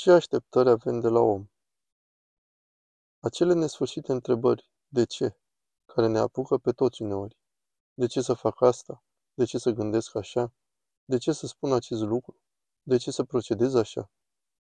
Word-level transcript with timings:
Ce 0.00 0.10
așteptări 0.10 0.68
avem 0.68 1.00
de 1.00 1.08
la 1.08 1.20
om? 1.20 1.46
Acele 3.20 3.54
nesfârșite 3.54 4.12
întrebări, 4.12 4.70
de 4.88 5.04
ce, 5.04 5.36
care 5.84 6.06
ne 6.06 6.18
apucă 6.18 6.58
pe 6.58 6.72
toți 6.72 7.02
uneori. 7.02 7.38
De 7.94 8.06
ce 8.06 8.20
să 8.20 8.34
fac 8.34 8.60
asta? 8.60 9.04
De 9.34 9.44
ce 9.44 9.58
să 9.58 9.70
gândesc 9.70 10.14
așa? 10.14 10.52
De 11.04 11.18
ce 11.18 11.32
să 11.32 11.46
spun 11.46 11.72
acest 11.72 12.02
lucru? 12.02 12.42
De 12.82 12.96
ce 12.96 13.10
să 13.10 13.24
procedez 13.24 13.74
așa? 13.74 14.10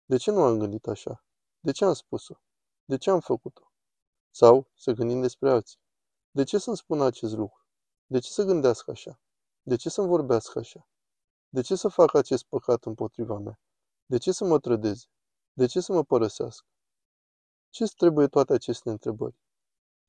De 0.04 0.16
ce 0.16 0.30
nu 0.30 0.42
am 0.42 0.58
gândit 0.58 0.86
așa? 0.86 1.24
De 1.60 1.72
ce 1.72 1.84
am 1.84 1.92
spus-o? 1.92 2.34
De 2.84 2.96
ce 2.96 3.10
am 3.10 3.20
făcut-o? 3.20 3.72
Sau 4.30 4.70
să 4.74 4.92
gândim 4.92 5.20
despre 5.20 5.50
alții. 5.50 5.78
De 6.30 6.44
ce 6.44 6.58
să-mi 6.58 6.76
spună 6.76 7.04
acest 7.04 7.34
lucru? 7.34 7.66
De 8.06 8.18
ce 8.18 8.30
să 8.30 8.44
gândească 8.44 8.90
așa? 8.90 9.20
De 9.62 9.76
ce 9.76 9.88
să-mi 9.88 10.08
vorbească 10.08 10.58
așa? 10.58 10.88
De 11.48 11.60
ce 11.60 11.74
să 11.74 11.88
facă 11.88 12.18
acest 12.18 12.44
păcat 12.44 12.84
împotriva 12.84 13.38
mea? 13.38 13.60
De 14.06 14.18
ce 14.18 14.32
să 14.32 14.44
mă 14.44 14.58
trădeze? 14.58 15.06
De 15.55 15.66
ce 15.66 15.80
să 15.80 15.93
mă 15.93 16.05
părăsească? 16.05 16.66
ce 17.70 17.84
trebuie 17.84 18.27
toate 18.27 18.52
aceste 18.52 18.91
întrebări? 18.91 19.37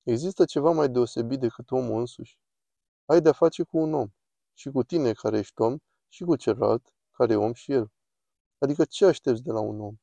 Există 0.04 0.46
ceva 0.46 0.72
mai 0.72 0.90
deosebit 0.90 1.40
decât 1.40 1.72
omul 1.72 2.00
însuși? 2.00 2.40
Ai 3.06 3.22
de-a 3.22 3.32
face 3.32 3.64
cu 3.64 3.78
un 3.78 3.94
om, 3.94 4.10
și 4.54 4.70
cu 4.70 4.84
tine 4.84 5.14
care 5.14 5.38
ești 5.38 5.62
om, 5.62 5.78
și 6.08 6.24
cu 6.24 6.36
celălalt 6.36 6.94
care 7.12 7.34
e 7.34 7.36
om 7.36 7.54
și 7.54 7.72
el. 7.72 7.92
Adică 8.58 8.86
ce 8.86 9.06
aștepți 9.06 9.42
de 9.42 9.52
la 9.52 9.60
un 9.60 9.80
om? 9.80 9.96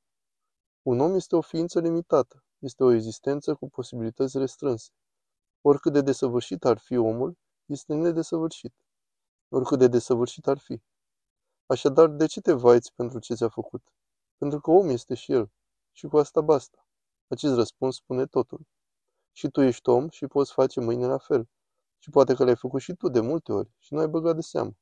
Un 0.82 1.00
om 1.00 1.14
este 1.14 1.36
o 1.36 1.40
ființă 1.40 1.80
limitată, 1.80 2.44
este 2.58 2.84
o 2.84 2.92
existență 2.92 3.54
cu 3.54 3.68
posibilități 3.68 4.38
restrânse. 4.38 4.90
Oricât 5.60 5.92
de 5.92 6.00
desăvârșit 6.00 6.64
ar 6.64 6.78
fi 6.78 6.96
omul, 6.96 7.38
este 7.66 7.94
nedesăvârșit. 7.94 8.74
Oricât 9.48 9.78
de 9.78 9.88
desăvârșit 9.88 10.46
ar 10.46 10.58
fi. 10.58 10.82
Așadar, 11.66 12.08
de 12.08 12.26
ce 12.26 12.40
te 12.40 12.52
vaiți 12.52 12.94
pentru 12.94 13.18
ce 13.18 13.34
ți-a 13.34 13.48
făcut? 13.48 13.82
Pentru 14.40 14.60
că 14.60 14.70
om 14.70 14.88
este 14.88 15.14
și 15.14 15.32
el. 15.32 15.50
Și 15.92 16.06
cu 16.06 16.18
asta 16.18 16.40
basta. 16.40 16.86
Acest 17.28 17.54
răspuns 17.54 17.96
spune 17.96 18.26
totul. 18.26 18.60
Și 19.32 19.48
tu 19.48 19.60
ești 19.60 19.88
om 19.88 20.08
și 20.08 20.26
poți 20.26 20.52
face 20.52 20.80
mâine 20.80 21.06
la 21.06 21.18
fel. 21.18 21.48
Și 21.98 22.10
poate 22.10 22.34
că 22.34 22.44
le-ai 22.44 22.56
făcut 22.56 22.80
și 22.80 22.94
tu 22.94 23.08
de 23.08 23.20
multe 23.20 23.52
ori 23.52 23.70
și 23.78 23.94
nu 23.94 24.00
ai 24.00 24.08
băgat 24.08 24.34
de 24.34 24.40
seamă. 24.40 24.76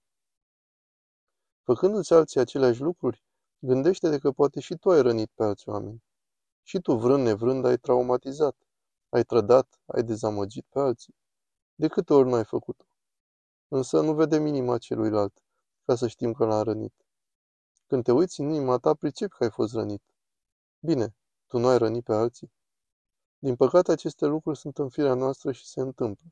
Făcându-ți 1.62 2.12
alții 2.12 2.40
aceleași 2.40 2.80
lucruri, 2.80 3.24
gândește-te 3.58 4.18
că 4.18 4.32
poate 4.32 4.60
și 4.60 4.76
tu 4.76 4.90
ai 4.90 5.02
rănit 5.02 5.30
pe 5.34 5.44
alți 5.44 5.68
oameni. 5.68 6.02
Și 6.62 6.80
tu, 6.80 6.96
vrând 6.96 7.22
nevrând, 7.24 7.64
ai 7.64 7.78
traumatizat, 7.78 8.56
ai 9.08 9.22
trădat, 9.22 9.80
ai 9.86 10.02
dezamăgit 10.02 10.66
pe 10.68 10.78
alții. 10.78 11.14
De 11.74 11.88
câte 11.88 12.12
ori 12.12 12.28
nu 12.28 12.34
ai 12.34 12.44
făcut-o? 12.44 12.84
Însă 13.68 14.00
nu 14.00 14.14
vedem 14.14 14.46
inima 14.46 14.78
celuilalt, 14.78 15.42
ca 15.84 15.94
să 15.94 16.06
știm 16.06 16.32
că 16.32 16.44
l-a 16.44 16.62
rănit. 16.62 17.07
Când 17.88 18.04
te 18.04 18.12
uiți 18.12 18.40
în 18.40 18.50
inima 18.50 18.78
ta, 18.78 18.94
pricepi 18.94 19.34
că 19.36 19.44
ai 19.44 19.50
fost 19.50 19.72
rănit. 19.72 20.02
Bine, 20.80 21.14
tu 21.46 21.58
nu 21.58 21.66
ai 21.66 21.78
rănit 21.78 22.04
pe 22.04 22.12
alții? 22.12 22.52
Din 23.38 23.56
păcate, 23.56 23.92
aceste 23.92 24.26
lucruri 24.26 24.58
sunt 24.58 24.78
în 24.78 24.88
firea 24.88 25.14
noastră 25.14 25.52
și 25.52 25.66
se 25.66 25.80
întâmplă. 25.80 26.26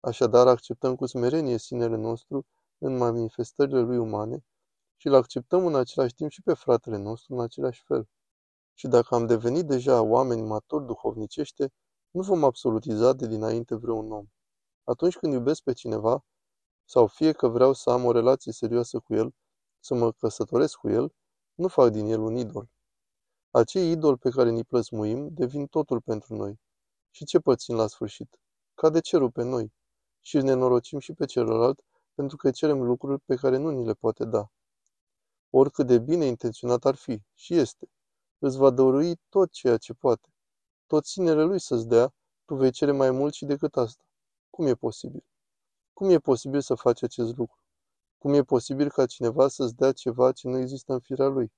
Așadar, 0.00 0.46
acceptăm 0.46 0.96
cu 0.96 1.06
smerenie 1.06 1.58
sinele 1.58 1.96
nostru 1.96 2.46
în 2.78 2.96
manifestările 2.96 3.80
lui 3.80 3.98
umane 3.98 4.44
și 4.96 5.06
îl 5.06 5.14
acceptăm 5.14 5.66
în 5.66 5.74
același 5.74 6.14
timp 6.14 6.30
și 6.30 6.42
pe 6.42 6.54
fratele 6.54 6.96
nostru 6.96 7.34
în 7.34 7.40
același 7.40 7.82
fel. 7.82 8.08
Și 8.74 8.88
dacă 8.88 9.14
am 9.14 9.26
devenit 9.26 9.66
deja 9.66 10.02
oameni 10.02 10.42
maturi 10.42 10.86
duhovnicește, 10.86 11.72
nu 12.10 12.22
vom 12.22 12.44
absolutiza 12.44 13.12
de 13.12 13.26
dinainte 13.26 13.74
vreun 13.74 14.12
om. 14.12 14.26
Atunci 14.84 15.16
când 15.16 15.32
iubesc 15.32 15.62
pe 15.62 15.72
cineva, 15.72 16.24
sau 16.84 17.06
fie 17.06 17.32
că 17.32 17.48
vreau 17.48 17.72
să 17.72 17.90
am 17.90 18.04
o 18.04 18.12
relație 18.12 18.52
serioasă 18.52 18.98
cu 18.98 19.14
el, 19.14 19.34
să 19.80 19.94
mă 19.94 20.12
căsătoresc 20.12 20.76
cu 20.76 20.88
el, 20.88 21.14
nu 21.54 21.68
fac 21.68 21.90
din 21.90 22.06
el 22.06 22.20
un 22.20 22.36
idol. 22.36 22.68
Acei 23.50 23.90
idoli 23.90 24.18
pe 24.18 24.30
care 24.30 24.50
ni 24.50 24.64
plăsmuim 24.64 25.28
devin 25.32 25.66
totul 25.66 26.00
pentru 26.00 26.34
noi. 26.34 26.60
Și 27.10 27.24
ce 27.24 27.38
pățim 27.38 27.74
la 27.76 27.86
sfârșit? 27.86 28.38
Cade 28.74 29.00
cerul 29.00 29.30
pe 29.30 29.42
noi. 29.42 29.72
Și 30.20 30.36
ne 30.36 30.52
norocim 30.52 30.98
și 30.98 31.12
pe 31.12 31.24
celălalt 31.24 31.84
pentru 32.20 32.36
că 32.36 32.50
cerem 32.50 32.82
lucruri 32.82 33.20
pe 33.20 33.34
care 33.34 33.56
nu 33.56 33.70
ni 33.70 33.86
le 33.86 33.94
poate 33.94 34.24
da. 34.24 34.50
Oricât 35.50 35.86
de 35.86 35.98
bine 35.98 36.24
intenționat 36.24 36.84
ar 36.84 36.94
fi, 36.94 37.22
și 37.34 37.54
este, 37.54 37.90
îți 38.38 38.56
va 38.56 38.70
dărui 38.70 39.20
tot 39.28 39.50
ceea 39.50 39.76
ce 39.76 39.92
poate. 39.92 40.28
Tot 40.86 41.04
ținele 41.04 41.42
lui 41.42 41.60
să-ți 41.60 41.88
dea, 41.88 42.14
tu 42.44 42.54
vei 42.54 42.70
cere 42.70 42.92
mai 42.92 43.10
mult 43.10 43.34
și 43.34 43.44
decât 43.44 43.76
asta. 43.76 44.04
Cum 44.50 44.66
e 44.66 44.74
posibil? 44.74 45.24
Cum 45.92 46.10
e 46.10 46.18
posibil 46.18 46.60
să 46.60 46.74
faci 46.74 47.02
acest 47.02 47.36
lucru? 47.36 47.59
Cum 48.20 48.34
e 48.34 48.42
posibil 48.42 48.90
ca 48.90 49.06
cineva 49.06 49.48
să-ți 49.48 49.74
dea 49.74 49.92
ceva 49.92 50.32
ce 50.32 50.48
nu 50.48 50.58
există 50.58 50.92
în 50.92 51.00
firea 51.00 51.26
lui? 51.26 51.52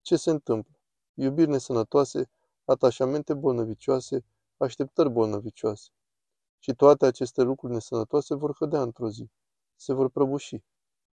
Ce 0.00 0.16
se 0.16 0.30
întâmplă? 0.30 0.78
iubiri 1.14 1.50
nesănătoase, 1.50 2.30
atașamente 2.64 3.34
bolnăvicioase, 3.34 4.24
așteptări 4.56 5.10
bolnăvicioase. 5.10 5.88
Și 6.58 6.74
toate 6.74 7.06
aceste 7.06 7.42
lucruri 7.42 7.72
nesănătoase 7.72 8.34
vor 8.34 8.52
cădea 8.52 8.82
într-o 8.82 9.10
zi. 9.10 9.30
Se 9.76 9.92
vor 9.92 10.10
prăbuși. 10.10 10.64